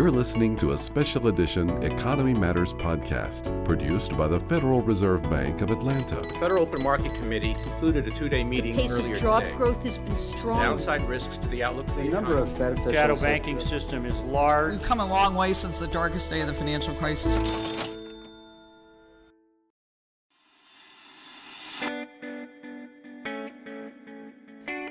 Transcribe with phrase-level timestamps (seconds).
[0.00, 5.60] You're listening to a special edition Economy Matters podcast produced by the Federal Reserve Bank
[5.60, 6.22] of Atlanta.
[6.22, 9.56] The Federal Open Market Committee concluded a two-day meeting The pace earlier of job today.
[9.56, 10.62] growth has been strong.
[10.62, 12.50] Downside risks to the outlook for the, The number economy.
[12.50, 12.94] of Fed officials.
[12.94, 14.72] shadow have- banking system is large.
[14.72, 17.36] We've come a long way since the darkest day of the financial crisis.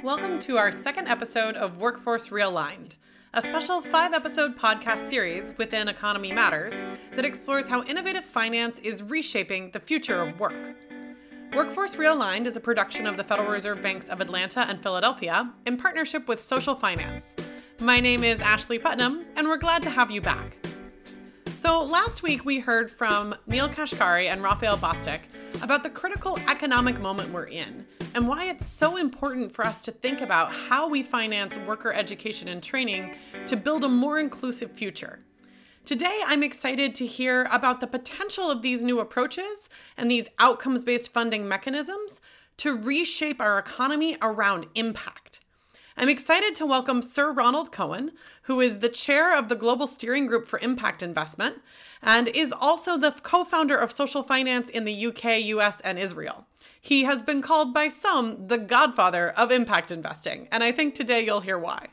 [0.03, 2.93] Welcome to our second episode of Workforce Realigned,
[3.35, 6.73] a special five episode podcast series within Economy Matters
[7.15, 10.75] that explores how innovative finance is reshaping the future of work.
[11.53, 15.77] Workforce Realigned is a production of the Federal Reserve Banks of Atlanta and Philadelphia in
[15.77, 17.35] partnership with Social Finance.
[17.79, 20.57] My name is Ashley Putnam, and we're glad to have you back.
[21.55, 25.19] So, last week we heard from Neel Kashkari and Raphael Bostic
[25.61, 27.85] about the critical economic moment we're in
[28.15, 32.47] and why it's so important for us to think about how we finance worker education
[32.47, 35.19] and training to build a more inclusive future.
[35.85, 40.83] Today, I'm excited to hear about the potential of these new approaches and these outcomes
[40.83, 42.21] based funding mechanisms
[42.57, 45.39] to reshape our economy around impact.
[45.97, 48.11] I'm excited to welcome Sir Ronald Cohen,
[48.43, 51.61] who is the chair of the Global Steering Group for Impact Investment
[52.01, 56.45] and is also the co founder of social finance in the UK, US, and Israel.
[56.81, 61.25] He has been called by some the godfather of impact investing, and I think today
[61.25, 61.87] you'll hear why.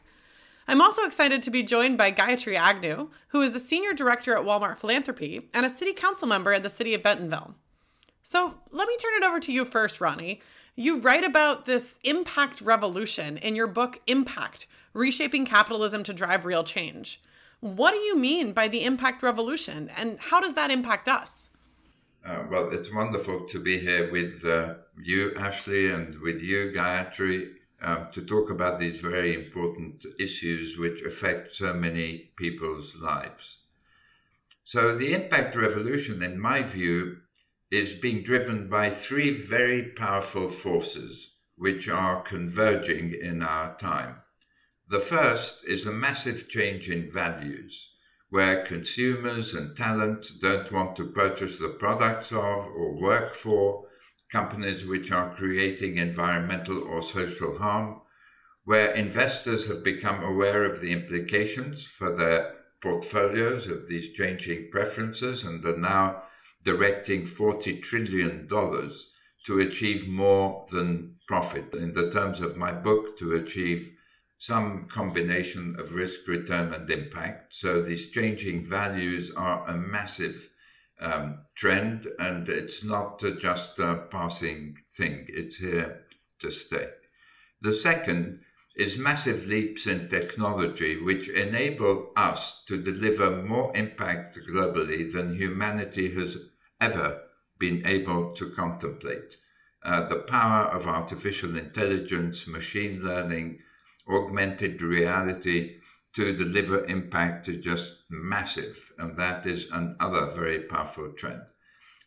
[0.69, 4.45] I'm also excited to be joined by Gayatri Agnew, who is a senior director at
[4.45, 7.55] Walmart Philanthropy and a city council member at the city of Bentonville.
[8.23, 10.41] So let me turn it over to you first, Ronnie.
[10.75, 16.65] You write about this impact revolution in your book, Impact Reshaping Capitalism to Drive Real
[16.65, 17.23] Change.
[17.61, 21.45] What do you mean by the impact revolution, and how does that impact us?
[22.27, 27.50] Uh, well, it's wonderful to be here with uh, you, Ashley, and with you, Gayatri,
[27.80, 33.58] um, to talk about these very important issues which affect so many people's lives.
[34.64, 37.19] So, the impact revolution, in my view,
[37.70, 44.16] is being driven by three very powerful forces which are converging in our time.
[44.88, 47.92] The first is a massive change in values
[48.28, 53.87] where consumers and talent don't want to purchase the products of or work for
[54.31, 58.00] companies which are creating environmental or social harm,
[58.65, 65.44] where investors have become aware of the implications for their portfolios of these changing preferences
[65.44, 66.22] and are now
[66.65, 71.75] directing $40 trillion to achieve more than profit.
[71.75, 73.96] In the terms of my book, to achieve
[74.38, 77.54] some combination of risk, return, and impact.
[77.54, 80.50] So these changing values are a massive
[81.00, 86.04] um, trend, and it's not uh, just a passing thing, it's here
[86.41, 86.88] to stay.
[87.60, 88.41] The second
[88.76, 96.14] is massive leaps in technology, which enable us to deliver more impact globally than humanity
[96.14, 96.36] has
[96.80, 97.22] ever
[97.58, 99.36] been able to contemplate.
[99.82, 103.58] Uh, the power of artificial intelligence, machine learning,
[104.09, 105.78] augmented reality
[106.15, 111.43] to deliver impact is just massive, and that is another very powerful trend.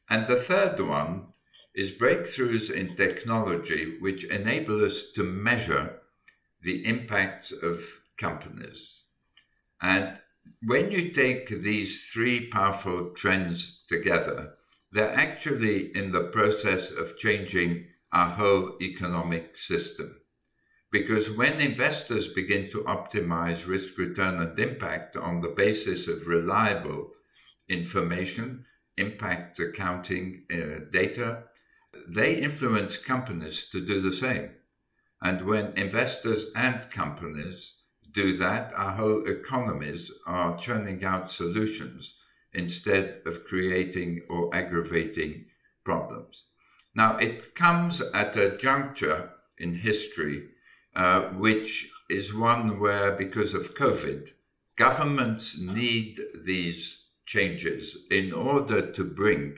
[0.10, 1.28] And the third one
[1.76, 6.02] is breakthroughs in technology which enable us to measure
[6.62, 7.86] the impact of
[8.18, 9.02] companies.
[9.82, 10.20] And
[10.64, 14.56] when you take these three powerful trends together,
[14.92, 20.19] they're actually in the process of changing our whole economic system.
[20.92, 27.12] Because when investors begin to optimize risk, return, and impact on the basis of reliable
[27.68, 28.66] information,
[28.98, 31.44] impact accounting uh, data,
[32.08, 34.50] they influence companies to do the same.
[35.22, 37.76] And when investors and companies
[38.12, 42.16] do that, our whole economies are churning out solutions
[42.54, 45.46] instead of creating or aggravating
[45.84, 46.46] problems.
[46.96, 50.50] Now, it comes at a juncture in history
[50.96, 54.30] uh, which is one where, because of COVID,
[54.76, 59.58] governments need these changes in order to bring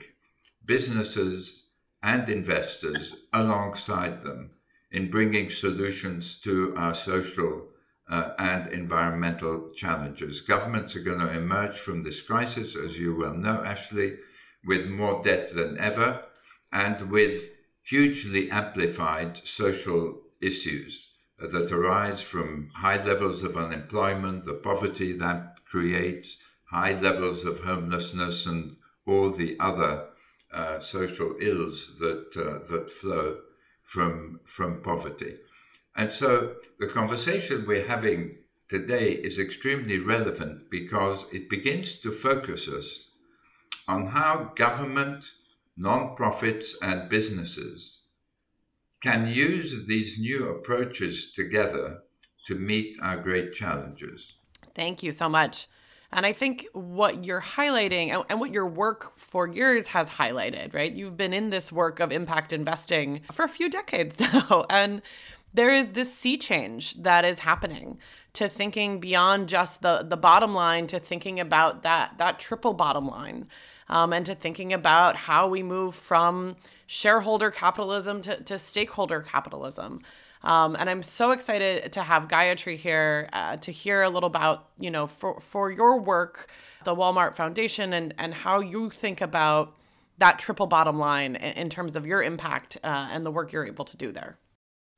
[0.64, 1.68] businesses
[2.02, 4.50] and investors alongside them
[4.90, 7.68] in bringing solutions to our social
[8.10, 10.40] uh, and environmental challenges.
[10.40, 14.18] Governments are going to emerge from this crisis, as you well know, Ashley,
[14.66, 16.22] with more debt than ever
[16.70, 17.50] and with
[17.82, 21.11] hugely amplified social issues
[21.48, 26.38] that arise from high levels of unemployment, the poverty that creates,
[26.70, 30.08] high levels of homelessness, and all the other
[30.52, 33.38] uh, social ills that uh, that flow
[33.82, 35.36] from from poverty.
[35.96, 38.36] And so the conversation we're having
[38.68, 43.08] today is extremely relevant because it begins to focus us
[43.88, 45.30] on how government,
[45.76, 48.01] non-profits, and businesses
[49.02, 51.98] can use these new approaches together
[52.46, 54.34] to meet our great challenges.
[54.74, 55.68] Thank you so much.
[56.12, 60.92] And I think what you're highlighting and what your work for years has highlighted, right?
[60.92, 64.66] You've been in this work of impact investing for a few decades now.
[64.68, 65.00] And
[65.54, 67.98] there is this sea change that is happening
[68.34, 73.06] to thinking beyond just the, the bottom line to thinking about that, that triple bottom
[73.06, 73.46] line.
[73.88, 76.56] Um, and to thinking about how we move from
[76.86, 80.02] shareholder capitalism to, to stakeholder capitalism.
[80.44, 84.68] Um, and I'm so excited to have Gayatri here uh, to hear a little about,
[84.78, 86.48] you know, for, for your work,
[86.84, 89.76] the Walmart Foundation, and, and how you think about
[90.18, 93.66] that triple bottom line in, in terms of your impact uh, and the work you're
[93.66, 94.36] able to do there.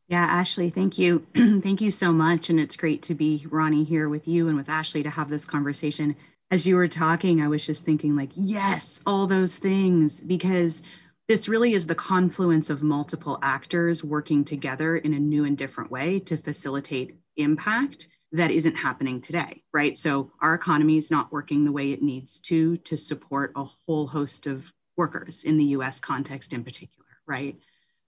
[0.08, 1.26] Yeah, Ashley, thank you.
[1.34, 2.50] thank you so much.
[2.50, 5.46] And it's great to be, Ronnie, here with you and with Ashley to have this
[5.46, 6.16] conversation.
[6.54, 10.84] As you were talking, I was just thinking, like, yes, all those things, because
[11.26, 15.90] this really is the confluence of multiple actors working together in a new and different
[15.90, 19.98] way to facilitate impact that isn't happening today, right?
[19.98, 24.06] So our economy is not working the way it needs to to support a whole
[24.06, 27.58] host of workers in the US context in particular, right?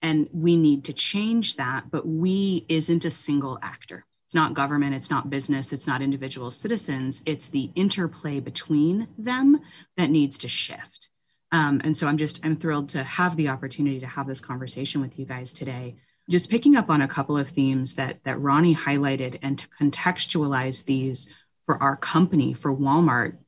[0.02, 4.06] And we need to change that, but we isn't a single actor.
[4.36, 9.58] Not government, it's not business, it's not individual citizens, it's the interplay between them
[9.96, 11.08] that needs to shift.
[11.52, 15.00] Um, and so I'm just, I'm thrilled to have the opportunity to have this conversation
[15.00, 15.96] with you guys today.
[16.28, 20.84] Just picking up on a couple of themes that, that Ronnie highlighted and to contextualize
[20.84, 21.30] these
[21.64, 23.38] for our company, for Walmart,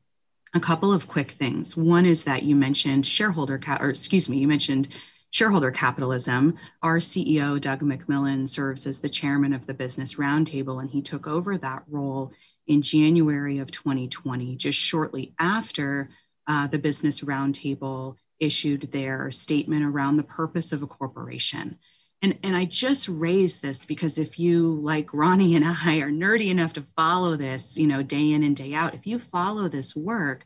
[0.54, 1.76] a couple of quick things.
[1.76, 4.88] One is that you mentioned shareholder, ca- or excuse me, you mentioned
[5.30, 6.56] shareholder capitalism.
[6.82, 11.26] Our CEO, Doug McMillon, serves as the chairman of the Business Roundtable, and he took
[11.26, 12.32] over that role
[12.66, 16.10] in January of 2020, just shortly after
[16.46, 21.78] uh, the Business Roundtable issued their statement around the purpose of a corporation.
[22.20, 26.50] And, and I just raise this because if you, like Ronnie and I, are nerdy
[26.50, 29.94] enough to follow this, you know, day in and day out, if you follow this
[29.94, 30.44] work,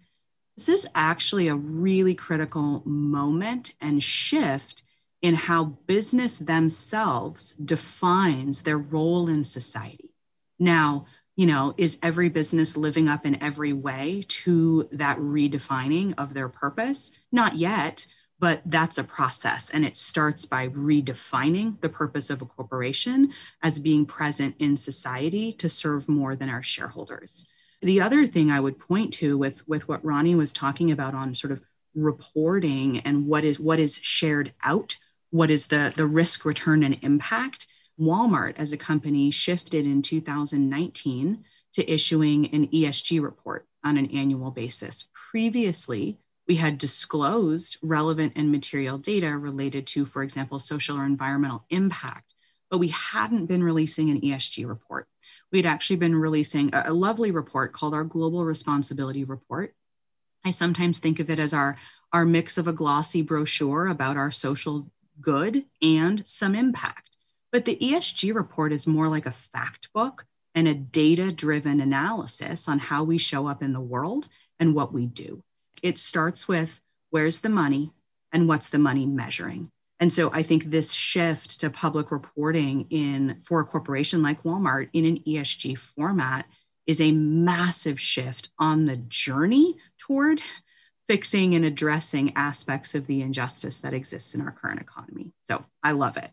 [0.56, 4.82] this is actually a really critical moment and shift
[5.22, 10.10] in how business themselves defines their role in society.
[10.58, 11.06] Now,
[11.37, 16.49] you know, is every business living up in every way to that redefining of their
[16.49, 17.12] purpose?
[17.31, 18.06] Not yet,
[18.38, 19.70] but that's a process.
[19.70, 23.32] And it starts by redefining the purpose of a corporation
[23.62, 27.46] as being present in society to serve more than our shareholders.
[27.82, 31.34] The other thing I would point to with, with what Ronnie was talking about on
[31.34, 31.64] sort of
[31.94, 34.96] reporting and what is what is shared out,
[35.31, 37.67] what is the, the risk, return, and impact
[38.00, 41.44] Walmart as a company shifted in 2019
[41.75, 45.08] to issuing an ESG report on an annual basis.
[45.12, 46.19] Previously,
[46.49, 52.35] we had disclosed relevant and material data related to, for example, social or environmental impact,
[52.70, 55.08] but we hadn't been releasing an ESG report.
[55.52, 59.75] We'd actually been releasing a, lovely report called our Global Responsibility Report.
[60.44, 61.76] I sometimes think of it as our,
[62.12, 64.90] our mix of a glossy brochure about our social
[65.20, 67.16] good and some impact.
[67.52, 72.66] But the ESG report is more like a fact book and a data driven analysis
[72.66, 74.28] on how we show up in the world
[74.58, 75.43] and what we do.
[75.82, 76.80] It starts with
[77.11, 77.92] where's the money
[78.32, 79.71] and what's the money measuring.
[80.02, 84.88] And so I think this shift to public reporting in for a corporation like Walmart
[84.92, 86.47] in an ESG format
[86.88, 90.40] is a massive shift on the journey toward
[91.06, 95.30] fixing and addressing aspects of the injustice that exists in our current economy.
[95.44, 96.32] So I love it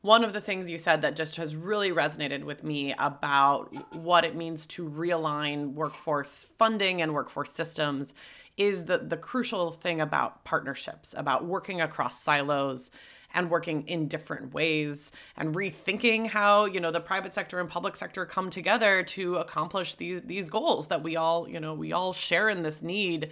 [0.00, 4.24] one of the things you said that just has really resonated with me about what
[4.24, 8.14] it means to realign workforce funding and workforce systems
[8.58, 12.90] is the the crucial thing about partnerships, about working across silos
[13.34, 17.94] and working in different ways and rethinking how, you know, the private sector and public
[17.94, 22.12] sector come together to accomplish these these goals that we all, you know, we all
[22.12, 23.30] share in this need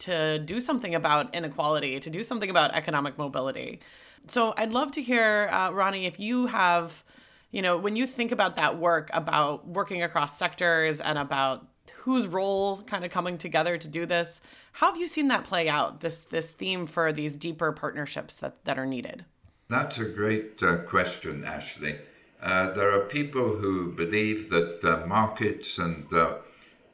[0.00, 3.80] to do something about inequality, to do something about economic mobility.
[4.26, 7.04] So I'd love to hear, uh, Ronnie, if you have,
[7.50, 12.26] you know, when you think about that work, about working across sectors and about whose
[12.26, 14.40] role kind of coming together to do this,
[14.74, 16.00] how have you seen that play out?
[16.00, 19.24] This this theme for these deeper partnerships that that are needed.
[19.68, 21.96] That's a great uh, question, Ashley.
[22.42, 26.34] Uh, there are people who believe that uh, markets and uh,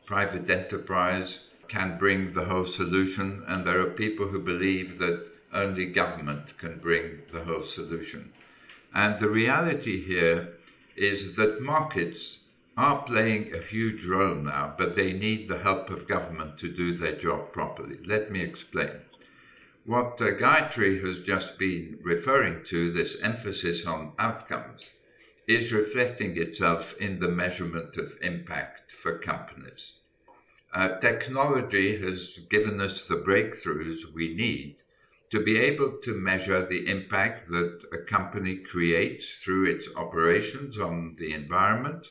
[0.04, 5.86] private enterprise can bring the whole solution, and there are people who believe that only
[5.86, 8.30] government can bring the whole solution.
[8.94, 10.50] And the reality here
[10.96, 12.40] is that markets
[12.76, 16.92] are playing a huge role now, but they need the help of government to do
[16.96, 17.98] their job properly.
[18.04, 19.02] Let me explain.
[19.84, 24.88] What uh, Gayatri has just been referring to, this emphasis on outcomes,
[25.48, 29.94] is reflecting itself in the measurement of impact for companies.
[30.72, 34.76] Uh, technology has given us the breakthroughs we need
[35.30, 41.16] to be able to measure the impact that a company creates through its operations on
[41.18, 42.10] the environment,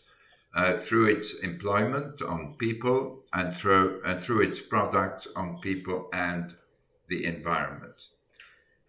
[0.54, 6.56] uh, through its employment on people, and through, and through its products on people and
[7.08, 8.02] the environment.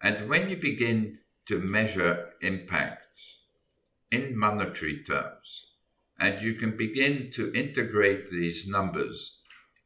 [0.01, 3.37] And when you begin to measure impacts
[4.11, 5.67] in monetary terms,
[6.19, 9.39] and you can begin to integrate these numbers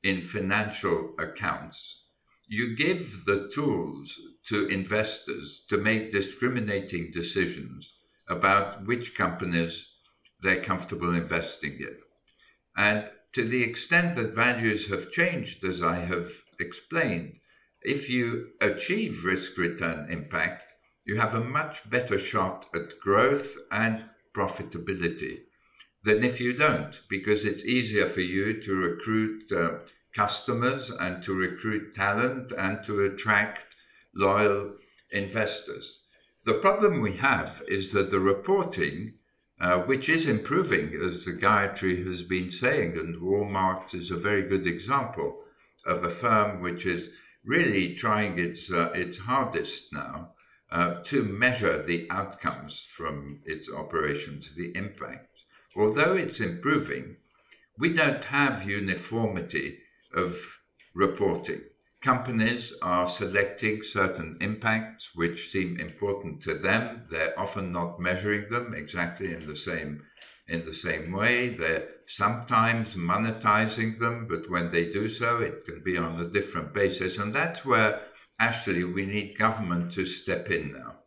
[0.03, 2.03] in financial accounts,
[2.48, 7.94] you give the tools to investors to make discriminating decisions
[8.29, 9.88] about which companies
[10.42, 11.98] they're comfortable investing in.
[12.77, 17.39] And to the extent that values have changed, as I have explained,
[17.82, 20.74] if you achieve risk return impact,
[21.06, 25.39] you have a much better shot at growth and profitability
[26.04, 29.80] than if you don't, because it's easier for you to recruit uh,
[30.15, 33.75] customers and to recruit talent and to attract
[34.15, 34.77] loyal
[35.12, 36.01] investors.
[36.46, 39.15] The problem we have is that the reporting,
[39.59, 44.43] uh, which is improving, as the Gayatri has been saying, and Walmart is a very
[44.43, 45.41] good example
[45.85, 47.09] of a firm which is
[47.45, 50.31] really trying its, uh, its hardest now
[50.71, 55.43] uh, to measure the outcomes from its operations, the impact.
[55.75, 57.17] Although it's improving,
[57.77, 59.79] we don't have uniformity
[60.13, 60.59] of
[60.93, 61.62] reporting.
[62.05, 67.01] Companies are selecting certain impacts which seem important to them.
[67.09, 70.03] They're often not measuring them exactly in the same
[70.47, 71.50] in the same way.
[71.50, 76.75] They're sometimes monetizing them, but when they do so, it can be on a different
[76.75, 77.17] basis.
[77.17, 78.00] And that's where
[78.38, 80.97] actually we need government to step in now.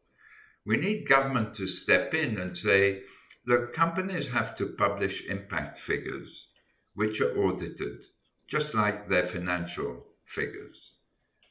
[0.66, 3.04] We need government to step in and say,
[3.46, 6.48] look, companies have to publish impact figures
[6.94, 8.00] which are audited,
[8.48, 10.92] just like their financial figures.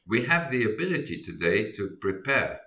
[0.06, 2.60] We have the ability today to prepare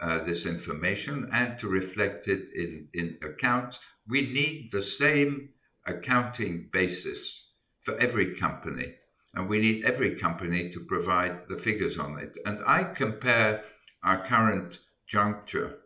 [0.00, 3.78] uh, this information and to reflect it in, in accounts
[4.08, 5.50] we need the same
[5.86, 7.48] accounting basis
[7.80, 8.94] for every company.
[9.34, 12.36] And we need every company to provide the figures on it.
[12.44, 13.64] And I compare
[14.02, 15.78] our current juncture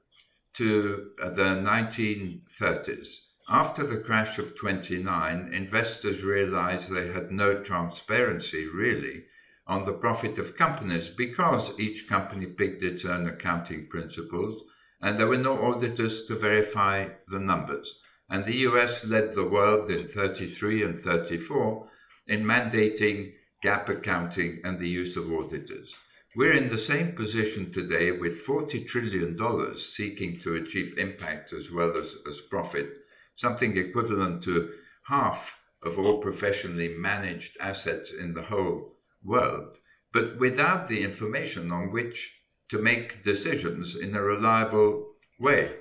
[0.54, 3.08] to the 1930s.
[3.48, 9.24] After the crash of 29, investors realized they had no transparency really
[9.68, 14.62] on the profit of companies because each company picked its own accounting principles
[15.00, 19.90] and there were no auditors to verify the numbers and the US led the world
[19.90, 21.86] in 33 and 34
[22.26, 23.32] in mandating
[23.64, 25.94] GAAP accounting and the use of auditors.
[26.36, 29.36] We're in the same position today with $40 trillion
[29.76, 32.88] seeking to achieve impact as well as, as profit,
[33.34, 34.72] something equivalent to
[35.04, 39.78] half of all professionally managed assets in the whole world,
[40.12, 45.72] but without the information on which to make decisions in a reliable way.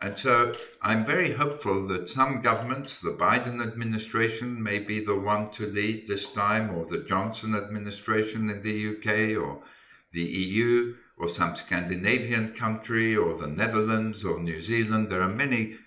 [0.00, 5.50] And so I'm very hopeful that some governments, the Biden administration may be the one
[5.52, 9.62] to lead this time, or the Johnson administration in the UK, or
[10.12, 15.10] the EU, or some Scandinavian country, or the Netherlands, or New Zealand.
[15.10, 15.78] There are many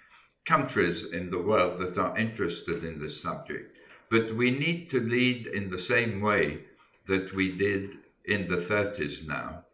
[0.44, 3.78] countries in the world that are interested in this subject.
[4.10, 6.64] But we need to lead in the same way
[7.10, 9.66] that we did in the 30s now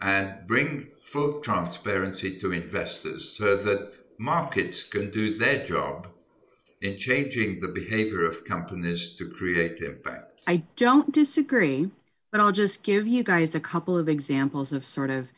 [0.00, 6.08] and bring full transparency to investors so that markets can do their job
[6.80, 10.40] in changing the behavior of companies to create impact.
[10.46, 11.90] I don't disagree,
[12.32, 15.28] but I'll just give you guys a couple of examples of sort of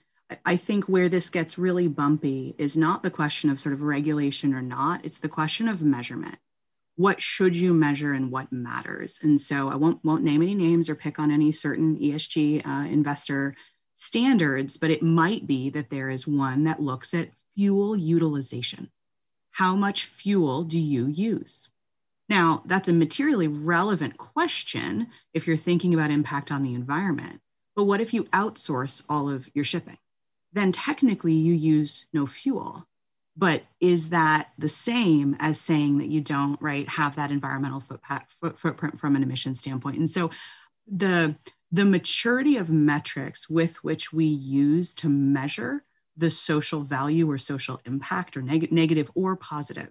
[0.47, 4.55] I think where this gets really bumpy is not the question of sort of regulation
[4.55, 6.39] or not, it's the question of measurement.
[6.97, 9.19] What should you measure and what matters?
[9.23, 12.89] And so I won't, won't name any names or pick on any certain ESG uh,
[12.89, 13.57] investor
[13.95, 18.91] standards, but it might be that there is one that looks at fuel utilization.
[19.53, 21.71] How much fuel do you use?
[22.29, 27.41] Now, that's a materially relevant question if you're thinking about impact on the environment.
[27.77, 29.99] But what if you outsource all of your shipping?
[30.53, 32.87] Then technically you use no fuel.
[33.37, 38.99] But is that the same as saying that you don't, right, have that environmental footprint
[38.99, 39.99] from an emission standpoint?
[39.99, 40.31] And so
[40.87, 41.37] the
[41.73, 45.85] the maturity of metrics with which we use to measure
[46.17, 49.91] the social value or social impact or neg- negative or positive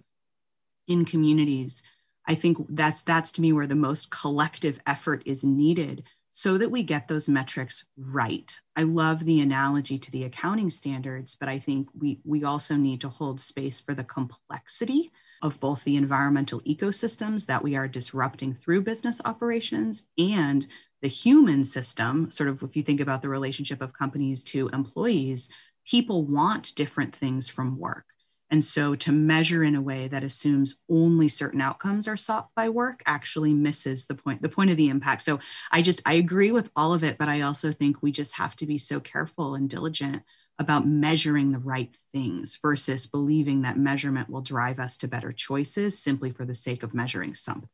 [0.86, 1.82] in communities
[2.26, 6.04] I think that's that's to me where the most collective effort is needed
[6.36, 8.58] so that we get those metrics right.
[8.74, 13.00] I love the analogy to the accounting standards, but I think we we also need
[13.02, 15.12] to hold space for the complexity
[15.42, 20.66] of both the environmental ecosystems that we are disrupting through business operations and
[21.02, 25.50] the human system, sort of if you think about the relationship of companies to employees,
[25.86, 28.06] people want different things from work.
[28.50, 32.68] And so to measure in a way that assumes only certain outcomes are sought by
[32.68, 35.22] work actually misses the point, the point of the impact.
[35.22, 35.38] So
[35.72, 38.54] I just, I agree with all of it, but I also think we just have
[38.56, 40.22] to be so careful and diligent
[40.58, 45.98] about measuring the right things versus believing that measurement will drive us to better choices
[45.98, 47.68] simply for the sake of measuring something.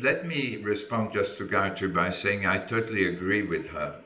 [0.00, 4.00] Let me respond just to Gayatri by saying I totally agree with her.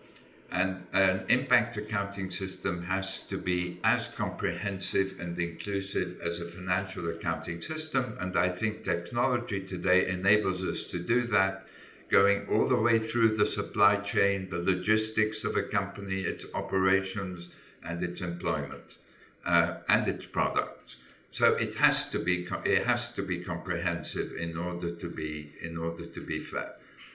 [0.53, 7.09] And an impact accounting system has to be as comprehensive and inclusive as a financial
[7.09, 8.19] accounting system.
[8.21, 11.65] And I think technology today enables us to do that,
[12.11, 17.49] going all the way through the supply chain, the logistics of a company, its operations,
[17.83, 18.99] and its employment,
[19.47, 20.97] uh, and its products.
[21.31, 25.79] So it has to be it has to be comprehensive in order to be in
[25.79, 26.75] order to be fair.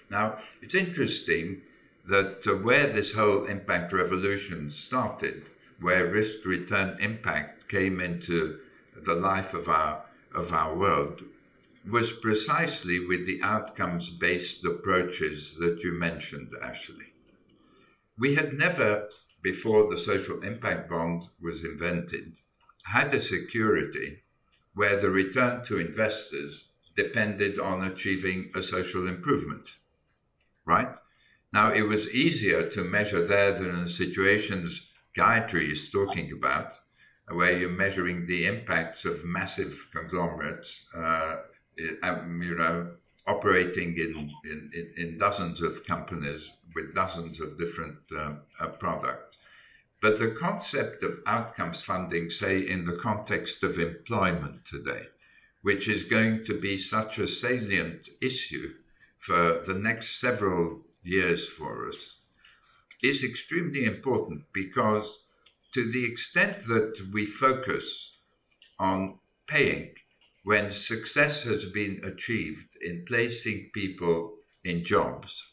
[0.09, 1.61] Now it's interesting
[2.07, 5.43] that uh, where this whole impact revolution started,
[5.79, 8.59] where risk return impact came into
[8.95, 11.23] the life of our of our world,
[11.89, 17.13] was precisely with the outcomes based approaches that you mentioned, Ashley.
[18.17, 19.09] We had never,
[19.41, 22.39] before the social impact bond was invented,
[22.83, 24.23] had a security
[24.73, 29.77] where the return to investors depended on achieving a social improvement,
[30.65, 30.95] right?
[31.53, 36.73] Now, it was easier to measure there than in the situations Gayatri is talking about,
[37.29, 41.37] where you're measuring the impacts of massive conglomerates, uh,
[42.03, 42.91] um, you know,
[43.25, 49.37] operating in, in, in, dozens of companies with dozens of different um, uh, products.
[50.01, 55.07] But the concept of outcomes funding, say, in the context of employment today,
[55.61, 58.75] which is going to be such a salient issue
[59.17, 62.19] for the next several years for us
[63.01, 65.23] is extremely important because
[65.73, 68.17] to the extent that we focus
[68.79, 69.93] on paying
[70.43, 75.45] when success has been achieved in placing people in jobs,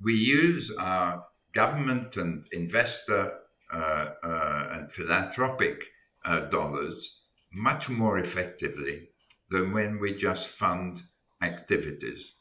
[0.00, 3.32] we use our government and investor
[3.72, 5.86] uh, uh, and philanthropic
[6.24, 7.22] uh, dollars
[7.52, 9.08] much more effectively
[9.50, 11.02] than when we just fund
[11.40, 12.34] activities.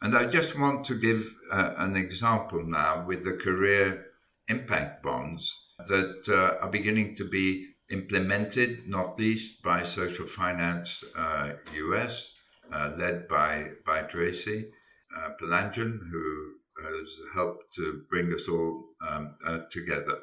[0.00, 4.06] And I just want to give uh, an example now with the career
[4.46, 5.52] impact bonds
[5.88, 12.32] that uh, are beginning to be implemented, not least by Social Finance uh, US,
[12.72, 14.70] uh, led by, by Tracy
[15.16, 16.52] uh, Palandjian, who
[16.84, 20.18] has helped to bring us all um, uh, together.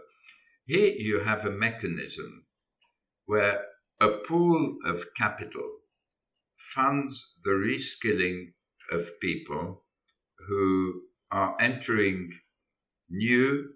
[0.65, 2.45] Here you have a mechanism
[3.25, 3.65] where
[3.99, 5.69] a pool of capital
[6.57, 8.53] funds the reskilling
[8.91, 9.83] of people
[10.47, 12.31] who are entering
[13.09, 13.69] new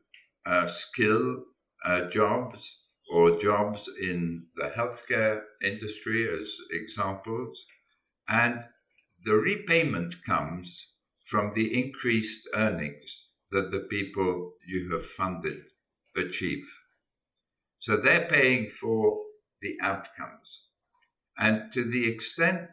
[0.46, 1.44] uh, skill
[1.86, 7.66] uh, jobs or jobs in the healthcare industry as examples.
[8.28, 8.62] And
[9.26, 10.94] the repayment comes
[11.26, 15.62] from the increased earnings that the people you have funded
[16.16, 16.70] achieve.
[17.80, 19.20] So they're paying for
[19.62, 20.68] the outcomes.
[21.38, 22.70] And to the extent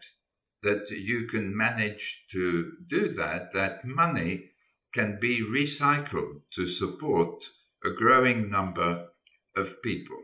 [0.62, 4.50] that you can manage to do that, that money
[4.92, 7.44] can be recycled to support
[7.84, 9.08] a growing number
[9.54, 10.18] of people.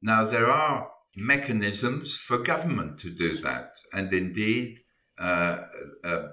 [0.00, 4.80] Now, there are mechanisms for government to do that, and indeed,
[5.18, 5.58] uh,
[6.04, 6.28] uh,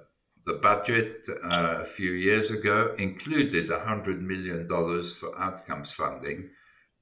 [0.46, 6.50] the budget uh, a few years ago included $100 million for outcomes funding.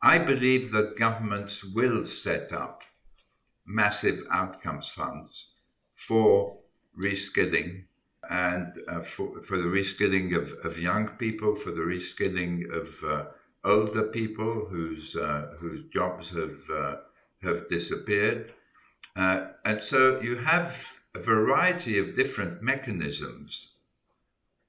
[0.01, 2.83] I believe that governments will set up
[3.65, 5.51] massive outcomes funds
[5.97, 6.59] for
[6.97, 7.85] reskilling
[8.29, 13.25] and uh, for, for the reskilling of, of young people, for the reskilling of uh,
[13.63, 16.95] older people whose uh, whose jobs have uh,
[17.41, 18.53] have disappeared,
[19.15, 23.71] uh, and so you have a variety of different mechanisms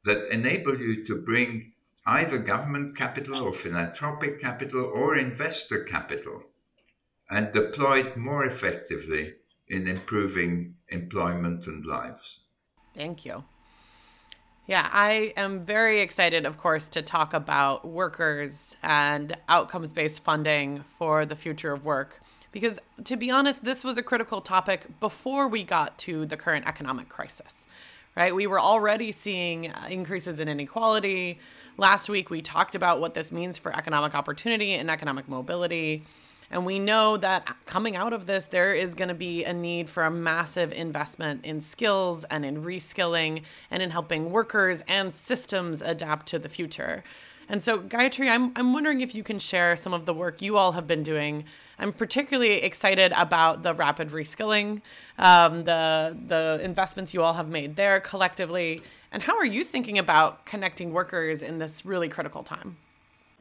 [0.05, 1.73] that enable you to bring
[2.07, 6.45] either government capital or philanthropic capital or investor capital
[7.29, 9.35] and deploy it more effectively
[9.69, 12.41] in improving employment and lives.
[12.95, 13.45] Thank you.
[14.67, 20.83] Yeah, I am very excited, of course, to talk about workers and outcomes based funding
[20.83, 22.21] for the future of work.
[22.53, 26.67] Because to be honest, this was a critical topic before we got to the current
[26.67, 27.65] economic crisis,
[28.15, 28.35] right?
[28.35, 31.39] We were already seeing uh, increases in inequality.
[31.79, 36.05] Last week, we talked about what this means for economic opportunity and economic mobility.
[36.51, 39.91] And we know that coming out of this, there is going to be a need
[39.91, 45.83] for a massive investment in skills and in reskilling and in helping workers and systems
[45.83, 47.05] adapt to the future.
[47.51, 50.59] And so, Gayatri, I'm, I'm wondering if you can share some of the work you
[50.59, 51.45] all have been doing.
[51.79, 54.83] I'm particularly excited about the rapid reskilling,
[55.19, 58.83] um, the, the investments you all have made there collectively.
[59.13, 62.77] And how are you thinking about connecting workers in this really critical time?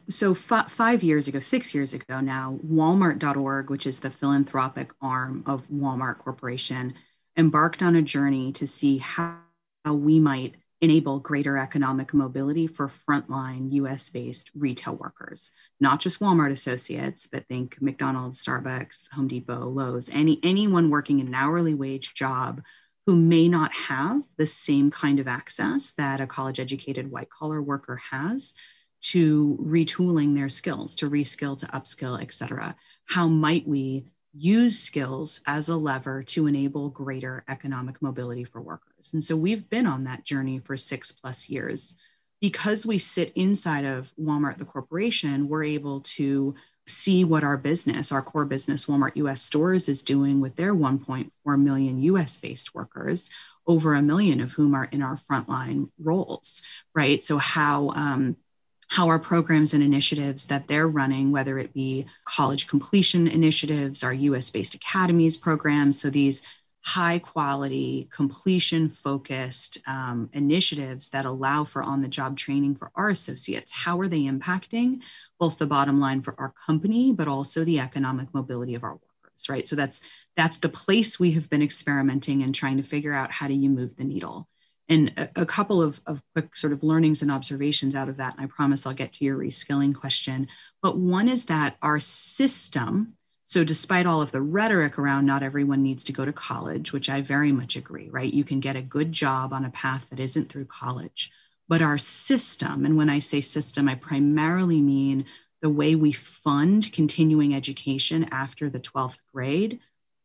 [0.09, 5.43] So f- five years ago, six years ago now, Walmart.org, which is the philanthropic arm
[5.45, 6.93] of Walmart Corporation,
[7.35, 9.39] embarked on a journey to see how,
[9.85, 16.19] how we might enable greater economic mobility for frontline US based retail workers, not just
[16.19, 21.73] Walmart associates, but think McDonald's, Starbucks, Home Depot, Lowe's, any, anyone working in an hourly
[21.73, 22.61] wage job
[23.07, 27.61] who may not have the same kind of access that a college educated white collar
[27.61, 28.53] worker has
[29.01, 32.75] to retooling their skills, to reskill, to upskill, et cetera.
[33.05, 39.13] How might we use skills as a lever to enable greater economic mobility for workers?
[39.13, 41.95] And so we've been on that journey for six plus years.
[42.39, 46.53] Because we sit inside of Walmart, the corporation, we're able to
[46.85, 51.61] see what our business, our core business, Walmart US stores, is doing with their 1.4
[51.61, 53.29] million US based workers,
[53.67, 56.61] over a million of whom are in our frontline roles,
[56.95, 57.23] right?
[57.23, 58.37] So, how um,
[58.87, 64.13] how our programs and initiatives that they're running, whether it be college completion initiatives, our
[64.13, 66.41] US based academies programs, so these
[66.87, 73.09] high quality, completion focused um, initiatives that allow for on the job training for our
[73.09, 75.01] associates, how are they impacting
[75.37, 79.49] both the bottom line for our company, but also the economic mobility of our workers,
[79.49, 79.67] right?
[79.67, 79.99] So that's
[80.37, 83.69] that's the place we have been experimenting and trying to figure out how do you
[83.69, 84.47] move the needle
[84.89, 88.35] and a, a couple of, of quick sort of learnings and observations out of that.
[88.35, 90.47] And I promise I'll get to your reskilling question.
[90.81, 93.13] But one is that our system,
[93.45, 97.09] so despite all of the rhetoric around not everyone needs to go to college, which
[97.09, 98.33] I very much agree, right?
[98.33, 101.31] You can get a good job on a path that isn't through college.
[101.67, 105.25] But our system, and when I say system, I primarily mean
[105.61, 109.79] the way we fund continuing education after the 12th grade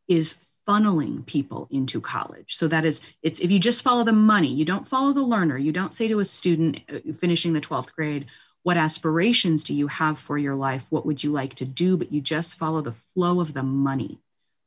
[0.06, 2.56] is funneling people into college.
[2.56, 5.58] So that is, it's if you just follow the money, you don't follow the learner,
[5.58, 8.26] you don't say to a student uh, finishing the 12th grade,
[8.62, 10.86] what aspirations do you have for your life?
[10.90, 11.96] What would you like to do?
[11.96, 14.20] But you just follow the flow of the money.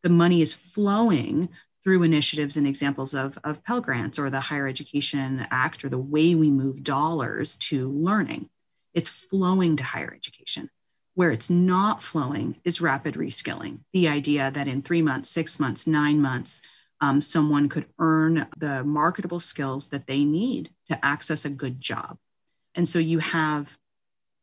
[0.04, 1.50] The money is flowing
[1.82, 5.98] through initiatives and examples of, of Pell Grants or the Higher Education Act or the
[5.98, 8.50] way we move dollars to learning.
[8.94, 10.70] It's flowing to higher education.
[11.16, 13.80] Where it's not flowing is rapid reskilling.
[13.94, 16.62] The idea that in three months, six months, nine months,
[17.02, 22.18] um, someone could earn the marketable skills that they need to access a good job.
[22.74, 23.78] And so you have,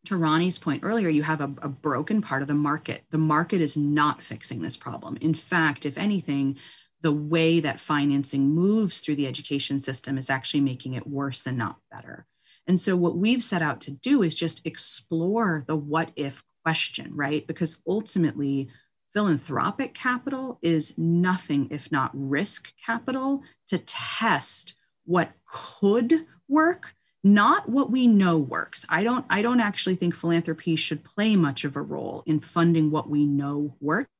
[0.06, 3.04] to Ronnie's point earlier, you have a, a broken part of the market.
[3.10, 5.16] The market is not fixing this problem.
[5.20, 6.56] In fact, if anything,
[7.02, 11.58] the way that financing moves through the education system is actually making it worse and
[11.58, 12.26] not better.
[12.66, 17.10] And so, what we've set out to do is just explore the what if question,
[17.14, 17.46] right?
[17.46, 18.68] Because ultimately,
[19.12, 26.94] philanthropic capital is nothing if not risk capital to test what could work
[27.24, 28.84] not what we know works.
[28.88, 32.90] I don't i don't actually think philanthropy should play much of a role in funding
[32.90, 34.10] what we know works.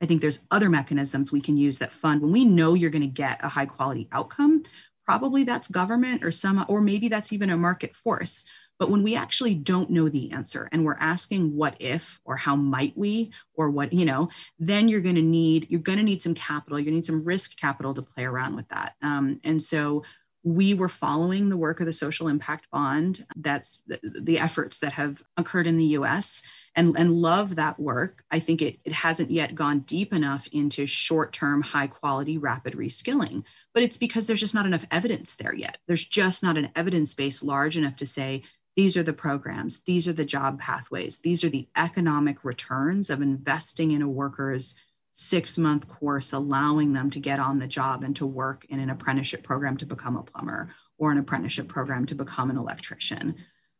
[0.00, 2.22] I think there's other mechanisms we can use that fund.
[2.22, 4.62] When we know you're going to get a high quality outcome
[5.04, 8.44] probably that's government or some or maybe that's even a market force
[8.78, 12.56] but when we actually don't know the answer and we're asking what if or how
[12.56, 16.22] might we or what, you know, then you're going to need, you're going to need
[16.22, 18.94] some capital, you need some risk capital to play around with that.
[19.00, 20.02] Um, and so
[20.44, 23.24] we were following the work of the social impact bond.
[23.34, 26.42] That's the, the, efforts that have occurred in the us
[26.76, 28.24] and, and love that work.
[28.30, 33.44] I think it, it hasn't yet gone deep enough into short-term high quality rapid reskilling
[33.74, 35.78] but it's because there's just not enough evidence there yet.
[35.86, 38.42] There's just not an evidence base large enough to say
[38.76, 43.20] these are the programs, these are the job pathways, these are the economic returns of
[43.20, 44.74] investing in a worker's
[45.16, 48.90] six month course, allowing them to get on the job and to work in an
[48.90, 53.34] apprenticeship program to become a plumber or an apprenticeship program to become an electrician.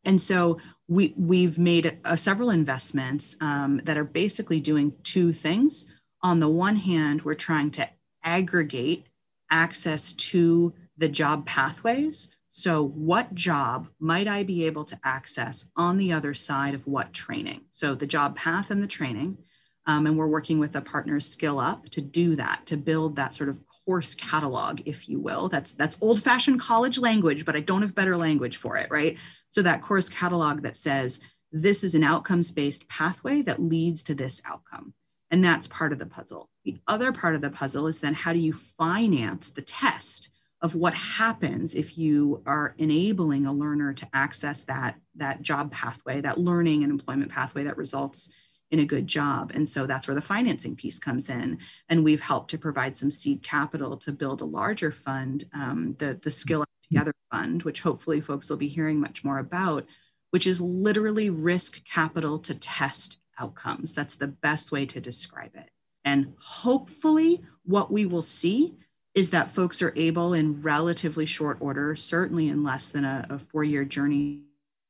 [0.04, 5.86] And so we, we've made uh, several investments um, that are basically doing two things.
[6.22, 7.88] On the one hand, we're trying to
[8.22, 9.06] aggregate
[9.50, 15.96] access to the job pathways so, what job might I be able to access on
[15.96, 17.62] the other side of what training?
[17.72, 19.38] So, the job path and the training.
[19.86, 23.34] Um, and we're working with a partner, Skill Up to do that, to build that
[23.34, 25.48] sort of course catalog, if you will.
[25.48, 29.18] That's that's old-fashioned college language, but I don't have better language for it, right?
[29.50, 31.20] So that course catalog that says
[31.52, 34.94] this is an outcomes-based pathway that leads to this outcome.
[35.30, 36.48] And that's part of the puzzle.
[36.64, 40.30] The other part of the puzzle is then how do you finance the test
[40.62, 46.22] of what happens if you are enabling a learner to access that, that job pathway,
[46.22, 48.30] that learning and employment pathway that results
[48.74, 49.52] in a good job.
[49.54, 51.58] And so that's where the financing piece comes in.
[51.88, 56.18] And we've helped to provide some seed capital to build a larger fund, um, the,
[56.20, 59.86] the Skill Together Fund, which hopefully folks will be hearing much more about,
[60.30, 63.94] which is literally risk capital to test outcomes.
[63.94, 65.70] That's the best way to describe it.
[66.04, 68.74] And hopefully, what we will see
[69.14, 73.38] is that folks are able in relatively short order, certainly in less than a, a
[73.38, 74.42] four year journey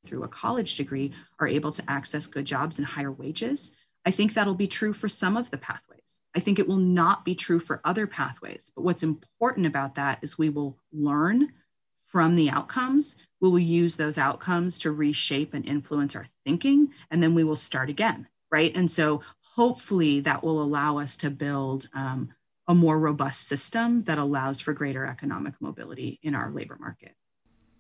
[0.05, 3.73] through a college degree, are able to access good jobs and higher wages.
[4.07, 6.21] I think that'll be true for some of the pathways.
[6.35, 8.71] I think it will not be true for other pathways.
[8.75, 11.53] But what's important about that is we will learn
[11.99, 13.17] from the outcomes.
[13.40, 17.57] We will use those outcomes to reshape and influence our thinking, and then we will
[17.57, 18.77] start again, right?
[18.77, 19.23] And so
[19.55, 22.33] hopefully that will allow us to build um,
[22.67, 27.14] a more robust system that allows for greater economic mobility in our labor market.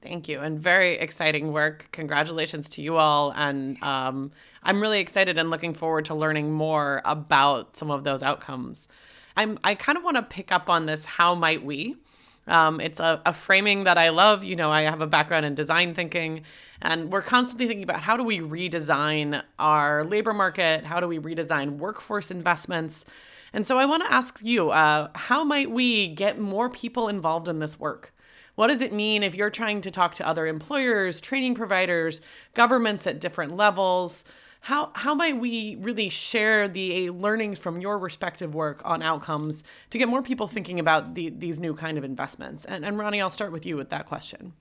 [0.04, 1.88] Thank you, and very exciting work.
[1.92, 7.00] Congratulations to you all, and um, I'm really excited and looking forward to learning more
[7.06, 8.86] about some of those outcomes.
[9.34, 11.06] I'm I kind of want to pick up on this.
[11.06, 11.96] How might we?
[12.46, 14.44] Um, it's a, a framing that I love.
[14.44, 16.42] You know, I have a background in design thinking,
[16.82, 20.84] and we're constantly thinking about how do we redesign our labor market?
[20.84, 23.06] How do we redesign workforce investments?
[23.54, 27.48] And so I want to ask you, uh, how might we get more people involved
[27.48, 28.13] in this work?
[28.54, 32.20] What does it mean if you're trying to talk to other employers, training providers,
[32.54, 34.24] governments at different levels?
[34.60, 39.98] How, how might we really share the learnings from your respective work on outcomes to
[39.98, 42.64] get more people thinking about the, these new kind of investments?
[42.64, 44.54] And, and Ronnie, I'll start with you with that question.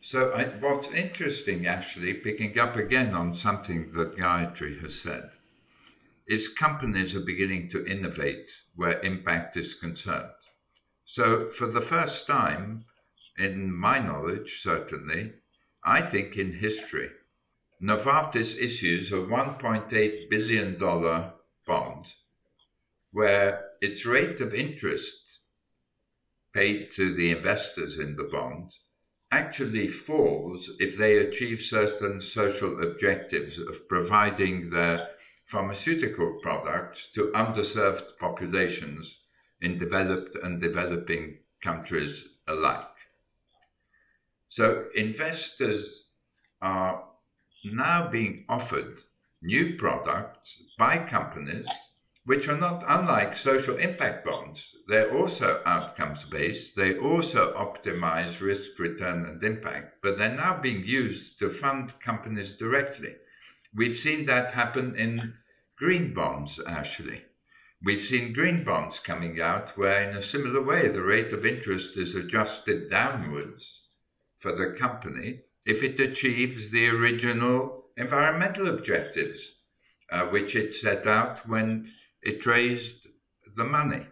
[0.00, 5.30] So, I, what's interesting, actually, picking up again on something that Gayatri has said,
[6.26, 10.30] is companies are beginning to innovate where impact is concerned.
[11.04, 12.84] So, for the first time,
[13.38, 15.34] in my knowledge, certainly,
[15.84, 17.10] I think in history,
[17.82, 20.76] Novartis issues a $1.8 billion
[21.66, 22.12] bond
[23.12, 25.40] where its rate of interest
[26.52, 28.72] paid to the investors in the bond
[29.30, 35.08] actually falls if they achieve certain social objectives of providing their
[35.44, 39.18] pharmaceutical products to underserved populations
[39.60, 42.95] in developed and developing countries alike.
[44.48, 46.10] So investors
[46.62, 47.04] are
[47.64, 49.00] now being offered
[49.42, 51.66] new products by companies
[52.26, 54.74] which are not unlike social impact bonds.
[54.88, 60.84] They're also outcomes based, they also optimize risk, return, and impact, but they're now being
[60.84, 63.14] used to fund companies directly.
[63.72, 65.34] We've seen that happen in
[65.78, 67.22] green bonds, actually.
[67.84, 71.96] We've seen green bonds coming out where, in a similar way, the rate of interest
[71.96, 73.82] is adjusted downwards
[74.46, 79.56] for the company if it achieves the original environmental objectives,
[80.12, 81.90] uh, which it set out when
[82.22, 83.08] it raised
[83.56, 84.06] the money.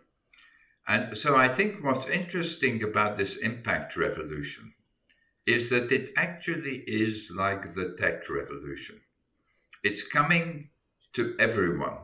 [0.88, 4.74] And so I think what's interesting about this impact revolution
[5.46, 9.00] is that it actually is like the tech revolution.
[9.84, 10.70] It's coming
[11.12, 11.98] to everyone.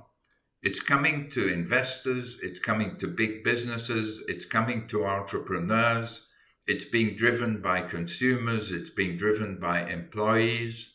[0.63, 6.29] It's coming to investors, it's coming to big businesses, it's coming to entrepreneurs,
[6.71, 10.91] it's being driven by consumers, it's being driven by employees.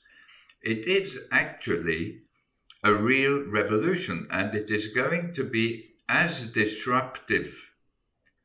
[0.61, 2.21] It is actually
[2.81, 7.71] a real revolution, and it is going to be as disruptive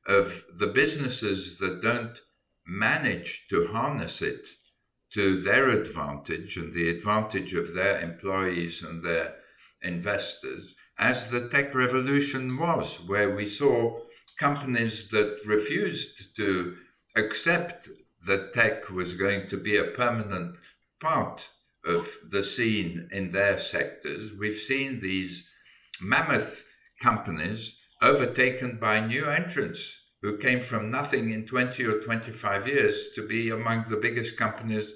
[0.09, 2.21] of the businesses that don't
[2.67, 4.49] manage to harness it
[5.11, 9.37] to their advantage and the advantage of their employees and their
[9.83, 14.01] investors as the tech revolution was, where we saw
[14.37, 16.77] companies that refused to
[17.17, 17.89] accept
[18.27, 20.57] that tech was going to be a permanent
[21.01, 21.49] part
[21.85, 24.33] of the scene in their sectors.
[24.39, 25.49] We've seen these
[26.01, 26.67] mammoth
[27.01, 33.27] companies overtaken by new entrants who came from nothing in 20 or 25 years to
[33.27, 34.93] be among the biggest companies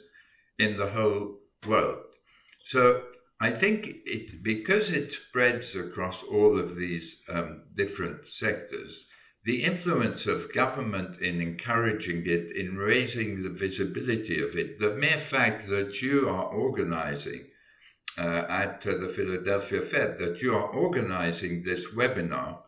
[0.59, 2.03] in the whole world.
[2.66, 3.03] So
[3.40, 9.07] I think it because it spreads across all of these um, different sectors,
[9.44, 15.18] the influence of government in encouraging it, in raising the visibility of it, the mere
[15.18, 17.44] fact that you are organizing
[18.16, 22.59] uh, at uh, the Philadelphia Fed that you are organizing this webinar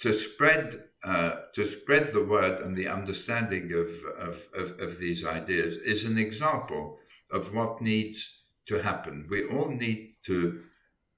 [0.00, 5.24] to spread uh, to spread the word and the understanding of, of, of, of, these
[5.24, 6.98] ideas is an example
[7.30, 9.26] of what needs to happen.
[9.30, 10.62] We all need to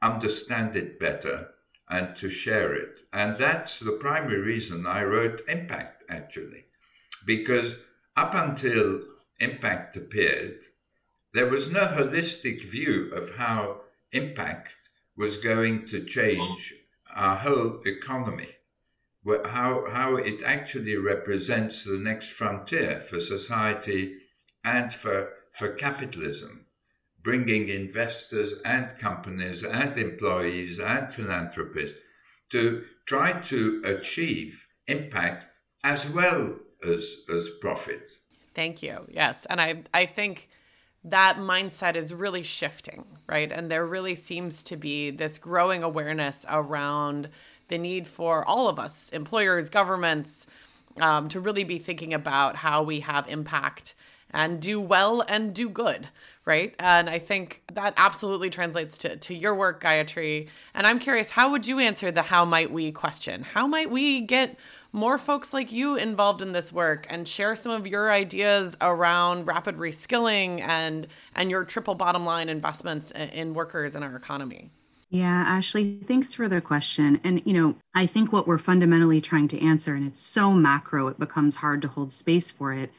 [0.01, 1.49] understand it better
[1.93, 2.97] and to share it.
[3.13, 6.65] And that's the primary reason I wrote Impact, actually,
[7.27, 7.75] because
[8.17, 9.03] up until
[9.39, 10.61] Impact appeared,
[11.35, 14.75] there was no holistic view of how impact
[15.17, 16.75] was going to change
[17.15, 18.49] our whole economy,
[19.27, 24.17] how, how it actually represents the next frontier for society
[24.65, 26.62] and for, for capitalism,
[27.23, 32.05] bringing investors and companies and employees and philanthropists
[32.51, 35.47] to try to achieve impact
[35.85, 38.09] as well as, as profit.
[38.55, 39.07] Thank you.
[39.11, 39.47] Yes.
[39.49, 40.49] And I, I think
[41.05, 43.51] that mindset is really shifting, right?
[43.51, 47.29] And there really seems to be this growing awareness around
[47.69, 50.47] the need for all of us, employers, governments,
[51.01, 53.95] um, to really be thinking about how we have impact
[54.33, 56.09] and do well and do good,
[56.45, 56.75] right?
[56.79, 60.49] And I think that absolutely translates to, to your work, Gayatri.
[60.75, 63.43] And I'm curious, how would you answer the how might we question?
[63.43, 64.57] How might we get
[64.93, 69.47] more folks like you involved in this work and share some of your ideas around
[69.47, 74.71] rapid reskilling and and your triple bottom line investments in workers in our economy.
[75.09, 77.21] Yeah, Ashley, thanks for the question.
[77.23, 81.09] And, you know, I think what we're fundamentally trying to answer, and it's so macro,
[81.09, 82.91] it becomes hard to hold space for it,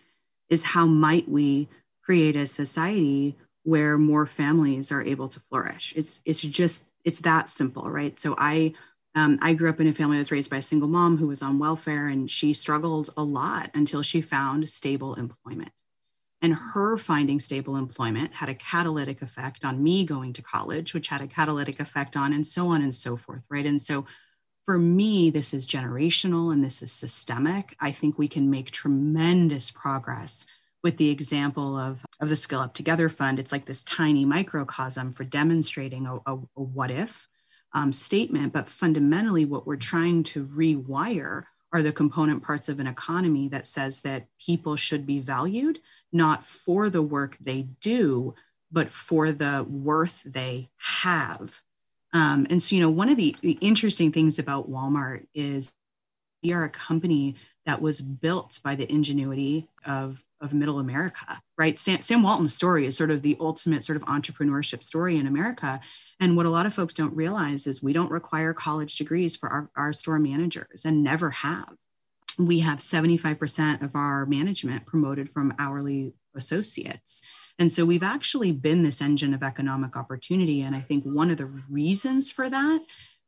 [0.54, 1.68] is how might we
[2.04, 5.94] create a society where more families are able to flourish?
[5.98, 8.18] It's it's just it's that simple, right?
[8.20, 8.74] So I
[9.16, 11.28] um, I grew up in a family that was raised by a single mom who
[11.28, 15.84] was on welfare, and she struggled a lot until she found stable employment.
[16.42, 21.08] And her finding stable employment had a catalytic effect on me going to college, which
[21.08, 23.66] had a catalytic effect on, and so on and so forth, right?
[23.66, 24.06] And so
[24.65, 27.76] for me, this is generational and this is systemic.
[27.80, 30.45] I think we can make tremendous progress
[30.84, 33.39] with the example of, of the Skill Up Together Fund.
[33.39, 37.28] It's like this tiny microcosm for demonstrating a, a, a what if
[37.73, 42.88] um, statement, but fundamentally, what we're trying to rewire are the component parts of an
[42.88, 45.80] economy that says that people should be valued
[46.12, 48.36] not for the work they do,
[48.71, 51.63] but for the worth they have.
[52.13, 55.73] Um, and so, you know, one of the, interesting things about Walmart is
[56.43, 61.80] we are a company that was built by the ingenuity of, of middle America, right?
[61.80, 65.80] Sam, Sam Walton's story is sort of the ultimate sort of entrepreneurship story in America.
[66.19, 69.49] And what a lot of folks don't realize is we don't require college degrees for
[69.49, 71.73] our, our store managers and never have.
[72.38, 77.22] We have 75% of our management promoted from hourly associates.
[77.60, 80.62] And so we've actually been this engine of economic opportunity.
[80.62, 82.82] And I think one of the reasons for that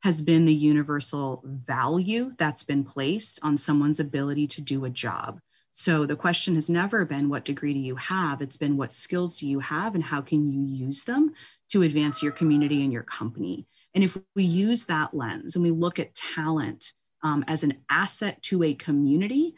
[0.04, 5.40] has been the universal value that's been placed on someone's ability to do a job.
[5.72, 8.42] So the question has never been what degree do you have?
[8.42, 11.34] It's been what skills do you have and how can you use them
[11.70, 13.68] to advance your community and your company?
[13.94, 18.42] And if we use that lens and we look at talent um, as an asset
[18.44, 19.56] to a community,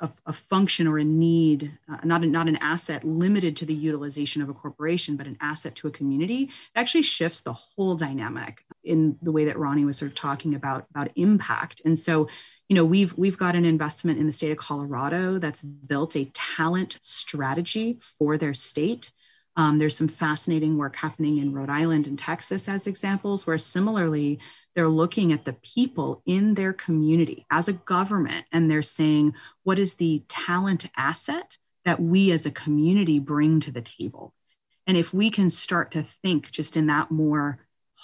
[0.00, 3.74] a, a function or a need, uh, not, a, not an asset limited to the
[3.74, 7.94] utilization of a corporation, but an asset to a community, it actually shifts the whole
[7.94, 11.82] dynamic in the way that Ronnie was sort of talking about, about impact.
[11.84, 12.28] And so,
[12.68, 16.30] you know, we've we've got an investment in the state of Colorado that's built a
[16.34, 19.10] talent strategy for their state.
[19.58, 24.38] Um, there's some fascinating work happening in Rhode Island and Texas as examples, where similarly
[24.76, 29.80] they're looking at the people in their community as a government and they're saying, what
[29.80, 34.32] is the talent asset that we as a community bring to the table?
[34.86, 37.58] And if we can start to think just in that more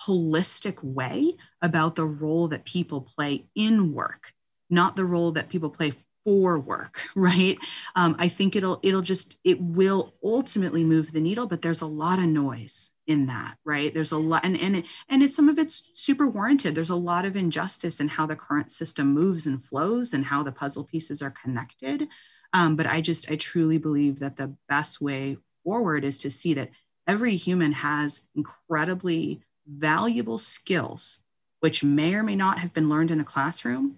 [0.06, 4.32] holistic way about the role that people play in work,
[4.68, 5.92] not the role that people play
[6.24, 7.58] for work right?
[7.96, 11.86] Um, i think it'll it'll just it will ultimately move the needle but there's a
[11.86, 13.92] lot of noise in that right?
[13.92, 16.74] There's a lot and and and it's some of it's super warranted.
[16.74, 20.42] There's a lot of injustice in how the current system moves and flows and how
[20.42, 22.08] the puzzle pieces are connected.
[22.52, 26.54] Um, but i just i truly believe that the best way forward is to see
[26.54, 26.70] that
[27.06, 31.20] every human has incredibly valuable skills
[31.60, 33.96] which may or may not have been learned in a classroom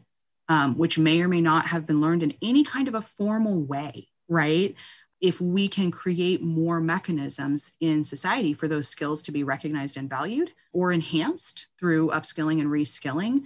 [0.49, 3.63] um, which may or may not have been learned in any kind of a formal
[3.63, 4.75] way right
[5.21, 10.11] if we can create more mechanisms in society for those skills to be recognized and
[10.11, 13.45] valued or enhanced through upskilling and reskilling,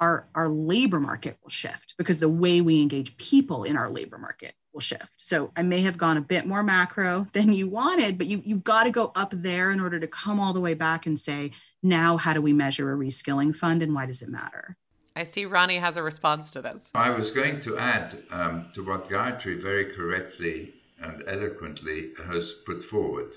[0.00, 4.18] our, our labor market will shift because the way we engage people in our labor
[4.18, 5.14] market will shift.
[5.16, 8.62] So I may have gone a bit more macro than you wanted, but you, you've
[8.62, 11.52] got to go up there in order to come all the way back and say,
[11.82, 14.76] now how do we measure a reskilling fund and why does it matter?
[15.18, 16.90] I see Ronnie has a response to this.
[16.94, 22.84] I was going to add um, to what Gayatri very correctly and eloquently has put
[22.84, 23.32] forward.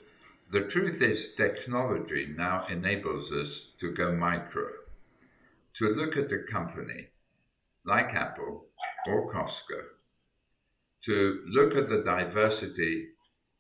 [0.51, 4.67] The truth is, technology now enables us to go micro,
[5.73, 7.07] to look at a company
[7.84, 8.67] like Apple
[9.07, 9.82] or Costco,
[11.05, 13.07] to look at the diversity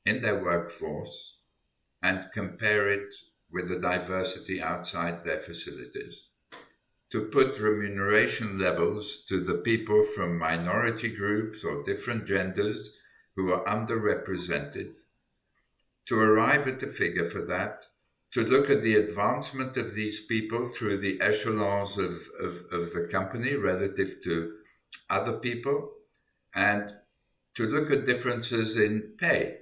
[0.05, 1.37] in their workforce
[2.03, 3.15] and compare it
[3.51, 6.25] with the diversity outside their facilities
[7.11, 12.97] to put remuneration levels to the people from minority groups or different genders
[13.35, 14.93] who are underrepresented,
[16.05, 17.85] to arrive at a figure for that,
[18.31, 23.07] to look at the advancement of these people through the echelons of, of, of the
[23.11, 24.53] company relative to
[25.09, 25.91] other people,
[26.55, 26.93] and
[27.53, 29.57] to look at differences in pay,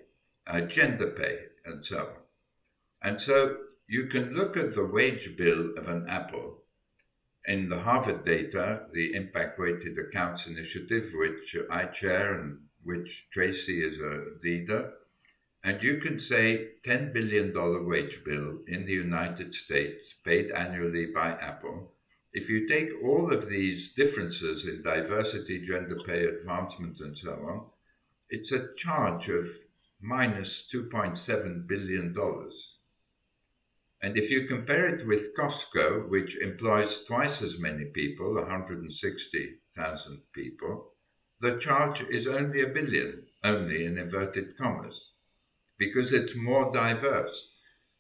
[0.46, 2.08] uh, gender pay, and so on.
[3.02, 6.60] And so you can look at the wage bill of an Apple
[7.48, 13.84] in the Harvard data, the Impact Weighted Accounts Initiative, which I chair and which Tracy
[13.84, 14.94] is a leader,
[15.64, 17.54] and you can say $10 billion
[17.88, 21.94] wage bill in the United States paid annually by Apple.
[22.32, 27.66] If you take all of these differences in diversity, gender pay, advancement, and so on,
[28.30, 29.46] it's a charge of
[30.00, 32.16] minus $2.7 billion.
[34.02, 40.94] And if you compare it with Costco, which employs twice as many people, 160,000 people,
[41.42, 45.14] the charge is only a billion, only in inverted commas,
[45.78, 47.56] because it's more diverse.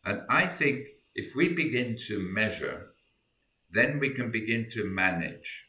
[0.05, 2.93] And I think if we begin to measure,
[3.69, 5.67] then we can begin to manage.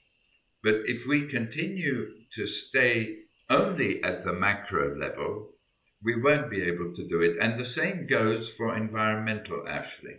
[0.62, 3.16] But if we continue to stay
[3.48, 5.54] only at the macro level,
[6.02, 7.36] we won't be able to do it.
[7.38, 10.18] And the same goes for environmental, Ashley.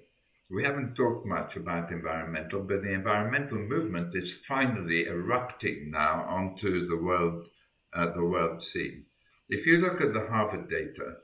[0.50, 6.86] We haven't talked much about environmental, but the environmental movement is finally erupting now onto
[6.86, 7.48] the world,
[7.94, 9.06] uh, the world scene.
[9.48, 11.18] If you look at the Harvard data,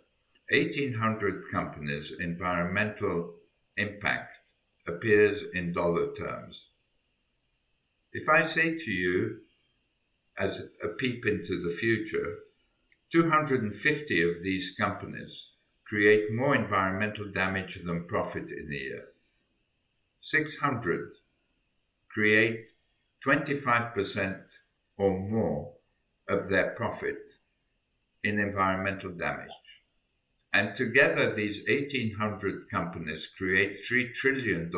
[0.49, 3.36] 1,800 companies' environmental
[3.76, 4.53] impact
[4.88, 6.70] appears in dollar terms.
[8.14, 9.41] If I say to you,
[10.38, 12.38] as a peep into the future,
[13.12, 15.49] 250 of these companies
[15.86, 19.05] create more environmental damage than profit in a year.
[20.20, 21.12] 600
[22.10, 22.70] create
[23.26, 24.41] 25%
[24.97, 25.74] or more
[26.28, 27.20] of their profit
[28.24, 29.51] in environmental damage.
[30.51, 34.72] And together, these 1,800 companies create $3 trillion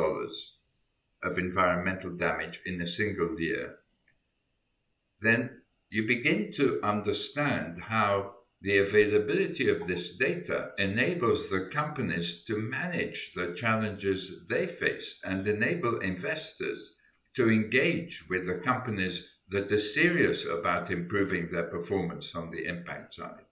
[1.22, 3.80] of environmental damage in a single year
[5.20, 5.59] then
[5.90, 13.32] you begin to understand how the availability of this data enables the companies to manage
[13.34, 16.94] the challenges they face and enable investors
[17.34, 23.14] to engage with the companies that are serious about improving their performance on the impact
[23.14, 23.44] side.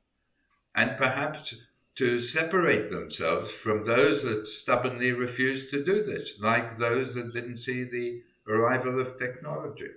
[0.75, 1.55] And perhaps
[1.97, 7.57] to separate themselves from those that stubbornly refuse to do this, like those that didn't
[7.57, 9.91] see the arrival of technology.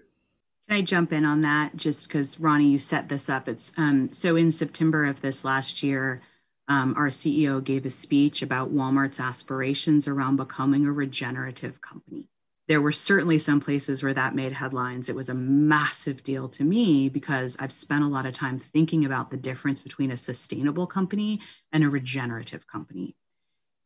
[0.72, 3.50] Can I jump in on that just because Ronnie, you set this up?
[3.50, 6.22] It's um, so in September of this last year,
[6.70, 12.30] um, our CEO gave a speech about Walmart's aspirations around becoming a regenerative company.
[12.70, 15.10] There were certainly some places where that made headlines.
[15.10, 19.04] It was a massive deal to me because I've spent a lot of time thinking
[19.04, 21.42] about the difference between a sustainable company
[21.74, 23.18] and a regenerative company.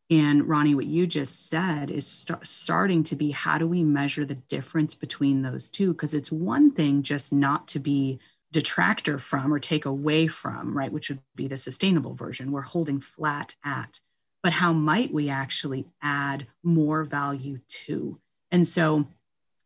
[0.08, 4.24] And Ronnie, what you just said is st- starting to be how do we measure
[4.24, 5.92] the difference between those two?
[5.92, 8.20] Because it's one thing just not to be
[8.52, 12.52] detractor from or take away from, right, which would be the sustainable version.
[12.52, 14.00] We're holding flat at,
[14.44, 18.20] but how might we actually add more value to?
[18.52, 19.08] And so,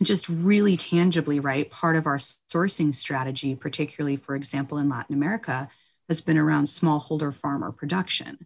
[0.03, 5.69] just really tangibly, right, part of our sourcing strategy, particularly, for example, in Latin America,
[6.09, 8.39] has been around smallholder farmer production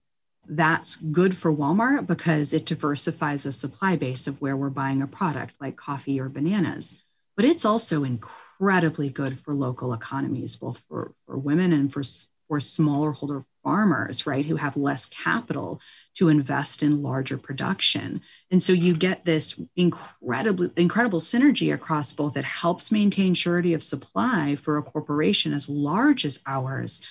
[0.49, 5.07] that's good for Walmart because it diversifies the supply base of where we're buying a
[5.07, 6.99] product like coffee or bananas.
[7.36, 12.03] But it's also incredibly good for local economies, both for, for women and for,
[12.49, 15.80] for smaller holder farmers, right, who have less capital
[16.14, 18.20] to invest in larger production.
[18.51, 22.36] And so you get this incredibly incredible synergy across both.
[22.36, 27.03] It helps maintain surety of supply for a corporation as large as ours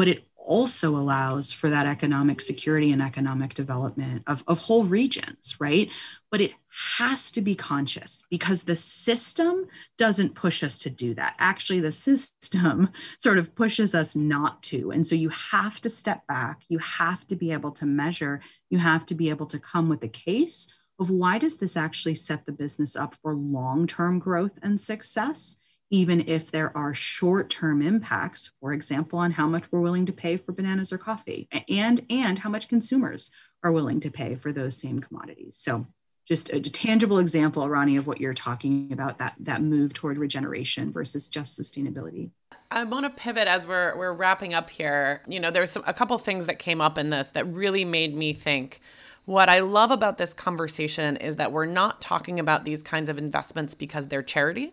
[0.00, 5.56] but it also allows for that economic security and economic development of, of whole regions,
[5.60, 5.88] right?
[6.30, 6.52] But it
[6.96, 9.66] has to be conscious because the system
[9.98, 11.34] doesn't push us to do that.
[11.38, 14.90] Actually, the system sort of pushes us not to.
[14.90, 18.78] And so you have to step back, you have to be able to measure, you
[18.78, 20.68] have to be able to come with a case
[20.98, 25.56] of why does this actually set the business up for long-term growth and success?
[25.90, 30.12] Even if there are short term impacts, for example, on how much we're willing to
[30.12, 33.30] pay for bananas or coffee, and, and how much consumers
[33.62, 35.56] are willing to pay for those same commodities.
[35.56, 35.86] So,
[36.26, 40.92] just a, tangible example, Ronnie, of what you're talking about that, that move toward regeneration
[40.92, 42.30] versus just sustainability.
[42.70, 45.22] I want to pivot as we're we're wrapping up here.
[45.26, 48.14] You know, there's some, a couple things that came up in this that really made
[48.14, 48.80] me think.
[49.24, 53.18] What I love about this conversation is that we're not talking about these kinds of
[53.18, 54.72] investments because they're charity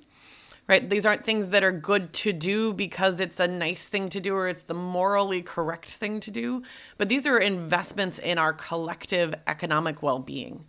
[0.68, 0.90] right?
[0.90, 4.36] These aren't things that are good to do because it's a nice thing to do
[4.36, 6.64] or it's the morally correct thing to do,
[6.98, 10.66] but these are investments in our collective economic well being.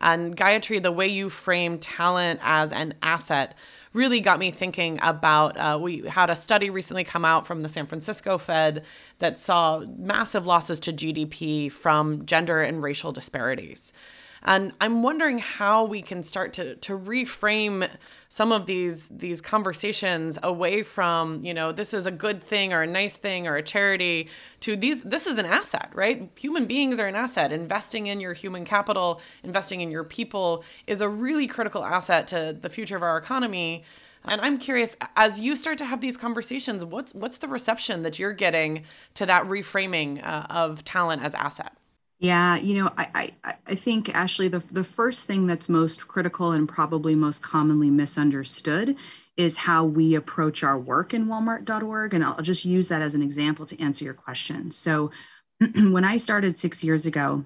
[0.00, 3.56] And Gayatri, the way you frame talent as an asset
[3.92, 5.56] really got me thinking about.
[5.56, 8.84] Uh, we had a study recently come out from the San Francisco Fed
[9.20, 13.92] that saw massive losses to GDP from gender and racial disparities.
[14.44, 17.88] And I'm wondering how we can start to to reframe
[18.28, 22.82] some of these these conversations away from, you know, this is a good thing or
[22.82, 24.28] a nice thing or a charity
[24.60, 26.28] to these this is an asset, right?
[26.36, 27.52] Human beings are an asset.
[27.52, 32.56] Investing in your human capital, investing in your people is a really critical asset to
[32.60, 33.84] the future of our economy.
[34.24, 38.18] And I'm curious, as you start to have these conversations, what's what's the reception that
[38.18, 38.84] you're getting
[39.14, 41.76] to that reframing uh, of talent as asset?
[42.22, 46.52] Yeah, you know, I, I, I think Ashley, the, the first thing that's most critical
[46.52, 48.96] and probably most commonly misunderstood
[49.36, 52.14] is how we approach our work in walmart.org.
[52.14, 54.70] And I'll just use that as an example to answer your question.
[54.70, 55.10] So
[55.76, 57.44] when I started six years ago,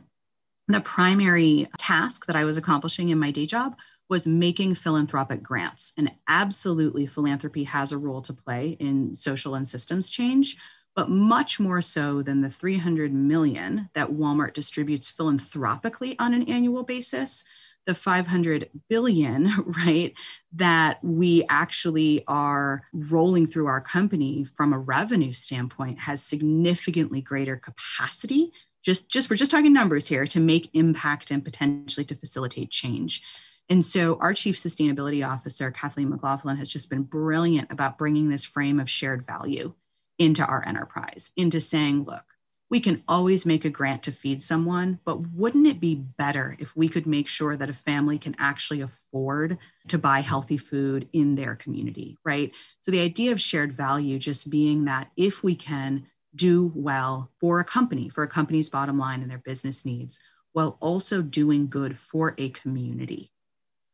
[0.69, 3.79] the primary task that I was accomplishing in my day job
[4.11, 5.95] was making philanthropic grants.
[5.97, 10.59] And absolutely, philanthropy has a role to play in social and systems change
[10.97, 16.83] but much more so than the 300 million that Walmart distributes philanthropically on an annual
[16.83, 17.45] basis,
[17.85, 20.15] the 500 billion, right,
[20.55, 27.57] that we actually are rolling through our company from a revenue standpoint has significantly greater
[27.57, 28.51] capacity.
[28.83, 33.23] Just, just we're just talking numbers here to make impact and potentially to facilitate change.
[33.69, 38.45] And so, our chief sustainability officer, Kathleen McLaughlin, has just been brilliant about bringing this
[38.45, 39.75] frame of shared value
[40.19, 42.25] into our enterprise, into saying, look,
[42.69, 46.77] we can always make a grant to feed someone, but wouldn't it be better if
[46.77, 51.37] we could make sure that a family can actually afford to buy healthy food in
[51.37, 52.53] their community, right?
[52.81, 57.61] So the idea of shared value just being that if we can do well for
[57.61, 60.21] a company, for a company's bottom line and their business needs,
[60.53, 63.31] while also doing good for a community,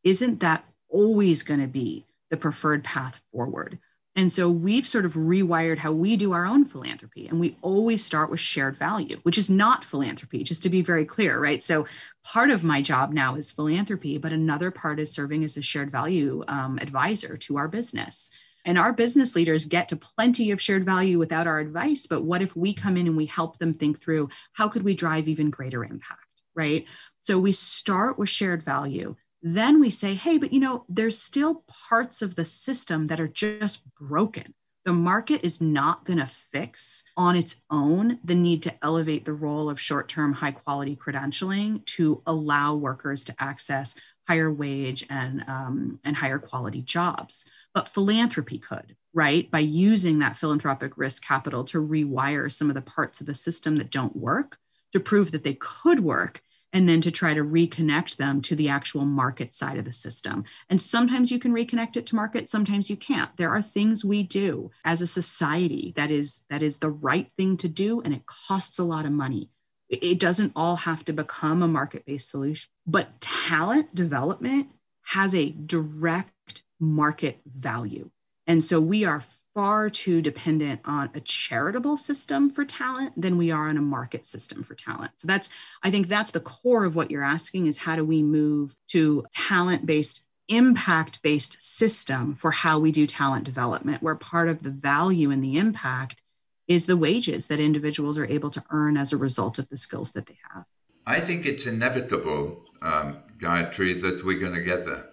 [0.03, 3.77] isn't that always going to be the preferred path forward?
[4.15, 7.27] And so we've sort of rewired how we do our own philanthropy.
[7.27, 11.03] And we always start with shared value, which is not philanthropy, just to be very
[11.03, 11.63] clear, right?
[11.63, 11.87] So
[12.23, 15.91] part of my job now is philanthropy, but another part is serving as a shared
[15.91, 18.29] value um, advisor to our business.
[18.65, 22.05] And our business leaders get to plenty of shared value without our advice.
[22.05, 24.93] But what if we come in and we help them think through how could we
[24.93, 26.21] drive even greater impact?
[26.55, 26.85] Right.
[27.21, 31.65] So we start with shared value then we say, hey, but you know, there's still
[31.89, 34.53] parts of the system that are just broken.
[34.85, 39.33] The market is not going to fix on its own the need to elevate the
[39.33, 43.95] role of short term, high quality credentialing to allow workers to access
[44.27, 47.45] higher wage and, um, and higher quality jobs.
[47.73, 49.49] But philanthropy could, right?
[49.51, 53.75] By using that philanthropic risk capital to rewire some of the parts of the system
[53.77, 54.57] that don't work
[54.93, 56.41] to prove that they could work
[56.73, 60.43] and then to try to reconnect them to the actual market side of the system.
[60.69, 63.35] And sometimes you can reconnect it to market, sometimes you can't.
[63.37, 67.55] There are things we do as a society that is that is the right thing
[67.57, 69.49] to do and it costs a lot of money.
[69.89, 72.69] It doesn't all have to become a market-based solution.
[72.87, 74.69] But talent development
[75.03, 78.09] has a direct market value.
[78.47, 79.21] And so we are
[79.53, 84.25] far too dependent on a charitable system for talent than we are on a market
[84.25, 85.11] system for talent.
[85.17, 85.49] So that's
[85.83, 89.25] I think that's the core of what you're asking is how do we move to
[89.33, 94.71] talent based impact based system for how we do talent development where part of the
[94.71, 96.21] value and the impact
[96.67, 100.11] is the wages that individuals are able to earn as a result of the skills
[100.13, 100.65] that they have.
[101.05, 105.09] I think it's inevitable, um, Gayatri, that we're going to get there.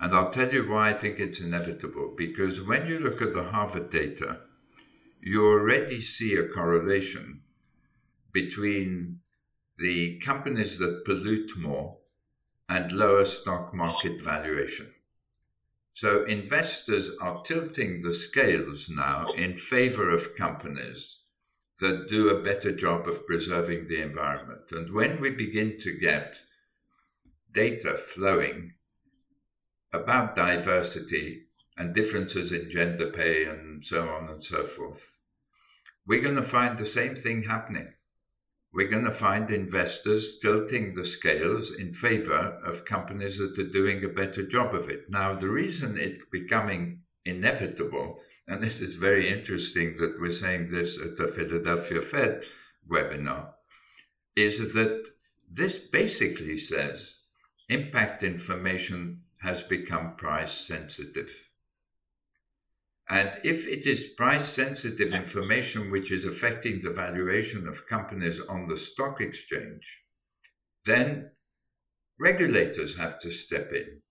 [0.00, 2.14] And I'll tell you why I think it's inevitable.
[2.16, 4.40] Because when you look at the Harvard data,
[5.20, 7.42] you already see a correlation
[8.32, 9.20] between
[9.76, 11.98] the companies that pollute more
[12.68, 14.90] and lower stock market valuation.
[15.92, 21.18] So investors are tilting the scales now in favor of companies
[21.80, 24.70] that do a better job of preserving the environment.
[24.70, 26.40] And when we begin to get
[27.52, 28.74] data flowing
[29.92, 35.18] about diversity and differences in gender pay and so on and so forth,
[36.06, 37.92] we're going to find the same thing happening.
[38.72, 44.04] We're going to find investors tilting the scales in favor of companies that are doing
[44.04, 45.10] a better job of it.
[45.10, 48.20] Now, the reason it's becoming inevitable
[48.50, 52.42] and this is very interesting that we're saying this at the Philadelphia Fed
[52.90, 53.52] webinar,
[54.34, 55.06] is that
[55.48, 57.18] this basically says
[57.68, 61.30] impact information has become price sensitive.
[63.08, 68.66] And if it is price sensitive information which is affecting the valuation of companies on
[68.66, 70.04] the stock exchange,
[70.86, 71.32] then
[72.20, 74.02] regulators have to step in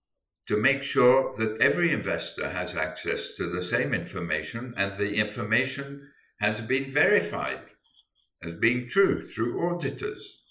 [0.48, 6.10] to make sure that every investor has access to the same information and the information
[6.40, 7.60] has been verified
[8.42, 10.42] as being true through auditors.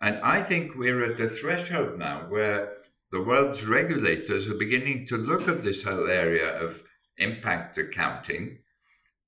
[0.00, 2.75] And I think we're at a threshold now where
[3.12, 6.82] the world's regulators are beginning to look at this whole area of
[7.18, 8.58] impact accounting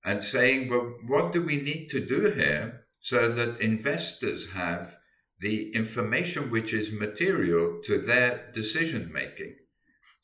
[0.05, 4.97] and saying, well, what do we need to do here so that investors have
[5.41, 9.55] the information which is material to their decision making?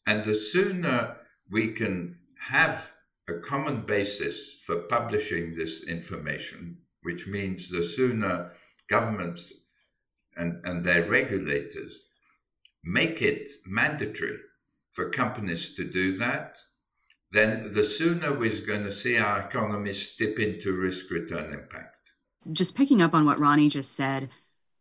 [0.06, 1.16] And the sooner
[1.50, 2.90] we can have
[3.28, 8.52] a common basis for publishing this information, which means the sooner
[8.88, 9.52] governments
[10.36, 12.03] and, and their regulators
[12.84, 14.38] make it mandatory
[14.92, 16.56] for companies to do that,
[17.32, 21.96] then the sooner we're going to see our economies dip into risk return impact.
[22.52, 24.28] Just picking up on what Ronnie just said,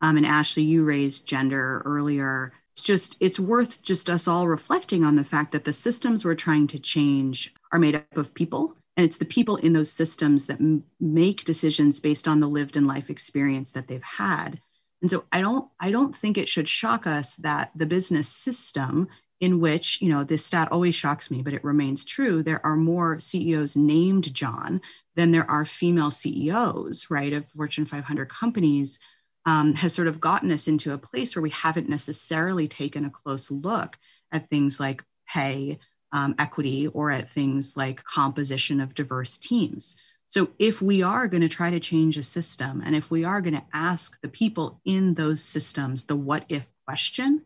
[0.01, 5.03] um, and Ashley, you raised gender earlier it's just it's worth just us all reflecting
[5.03, 8.75] on the fact that the systems we're trying to change are made up of people
[8.97, 12.75] and it's the people in those systems that m- make decisions based on the lived
[12.75, 14.59] and life experience that they've had
[15.03, 19.07] and so i don't i don't think it should shock us that the business system
[19.39, 22.75] in which you know this stat always shocks me but it remains true there are
[22.75, 24.81] more ceos named john
[25.15, 28.97] than there are female ceos right of fortune 500 companies
[29.45, 33.09] um, has sort of gotten us into a place where we haven't necessarily taken a
[33.09, 33.97] close look
[34.31, 35.79] at things like pay,
[36.11, 39.95] um, equity, or at things like composition of diverse teams.
[40.33, 43.39] So, if we are going to try to change a system, and if we are
[43.39, 47.43] going to ask the people in those systems the what if question,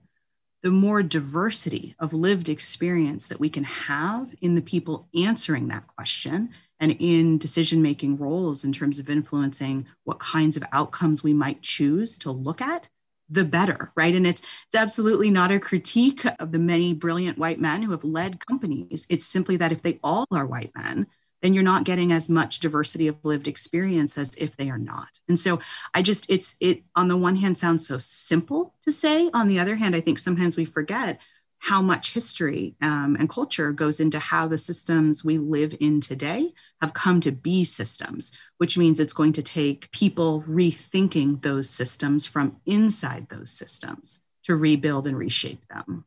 [0.63, 5.85] the more diversity of lived experience that we can have in the people answering that
[5.97, 11.33] question and in decision making roles in terms of influencing what kinds of outcomes we
[11.33, 12.87] might choose to look at
[13.29, 14.15] the better right?
[14.15, 18.05] And it's it's absolutely not a critique of the many brilliant white men who have
[18.05, 19.05] led companies.
[19.09, 21.07] It's simply that if they all are white men
[21.41, 25.19] then you're not getting as much diversity of lived experience as if they are not
[25.27, 25.59] and so
[25.93, 29.59] i just it's it on the one hand sounds so simple to say on the
[29.59, 31.19] other hand i think sometimes we forget
[31.59, 36.53] how much history um, and culture goes into how the systems we live in today
[36.81, 42.25] have come to be systems, which means it's going to take people rethinking those systems
[42.25, 46.05] from inside those systems to rebuild and reshape them.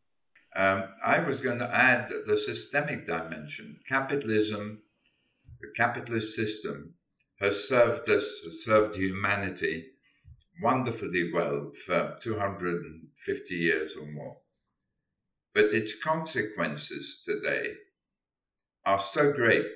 [0.56, 3.78] Um, I was going to add the systemic dimension.
[3.88, 4.78] Capitalism,
[5.60, 6.94] the capitalist system,
[7.40, 9.86] has served us, has served humanity
[10.62, 14.36] wonderfully well for 250 years or more
[15.54, 17.74] but its consequences today
[18.84, 19.66] are so great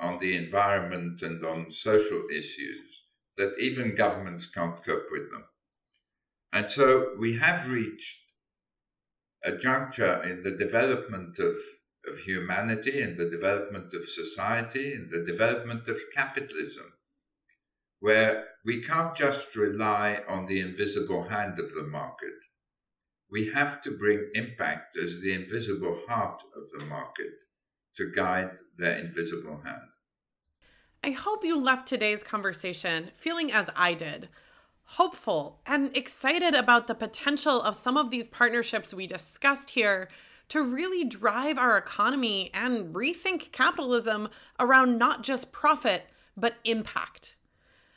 [0.00, 2.80] on the environment and on social issues
[3.36, 5.44] that even governments can't cope with them.
[6.52, 8.20] And so we have reached
[9.44, 11.56] a juncture in the development of,
[12.06, 16.92] of humanity, in the development of society, in the development of capitalism,
[18.00, 22.34] where we can't just rely on the invisible hand of the market
[23.30, 27.32] we have to bring impact as the invisible heart of the market
[27.96, 29.82] to guide their invisible hand.
[31.04, 34.28] I hope you left today's conversation feeling as I did
[34.92, 40.08] hopeful and excited about the potential of some of these partnerships we discussed here
[40.48, 44.28] to really drive our economy and rethink capitalism
[44.58, 46.04] around not just profit,
[46.36, 47.36] but impact.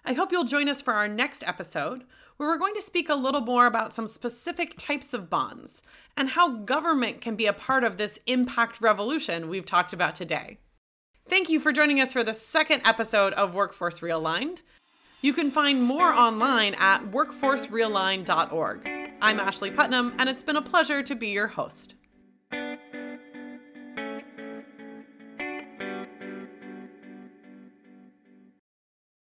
[0.03, 2.03] I hope you'll join us for our next episode,
[2.37, 5.83] where we're going to speak a little more about some specific types of bonds
[6.17, 10.57] and how government can be a part of this impact revolution we've talked about today.
[11.29, 14.63] Thank you for joining us for the second episode of Workforce Realigned.
[15.21, 18.89] You can find more online at workforcerealigned.org.
[19.21, 21.93] I'm Ashley Putnam, and it's been a pleasure to be your host.